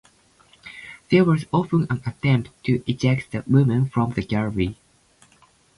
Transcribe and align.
There 1.11 1.23
was 1.23 1.45
often 1.51 1.85
an 1.91 2.01
attempt 2.07 2.49
to 2.63 2.81
eject 2.89 3.31
the 3.33 3.43
women 3.45 3.87
from 3.87 4.13
the 4.13 4.23
gallery. 4.23 4.75